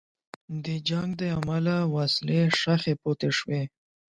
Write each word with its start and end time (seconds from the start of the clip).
د 0.63 0.65
جنګ 0.89 1.09
له 1.19 1.27
امله 1.37 1.75
وسلې 1.95 2.41
ښخي 2.59 2.93
پاتې 3.01 3.29
شوې. 3.37 3.61